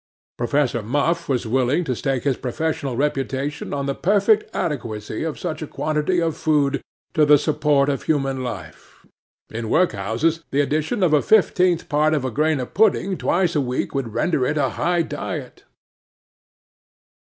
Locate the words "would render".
13.93-14.43